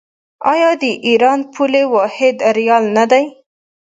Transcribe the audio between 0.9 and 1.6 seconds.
ایران